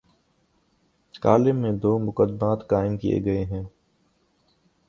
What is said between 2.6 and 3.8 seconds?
قائم کیے گئے ہیں۔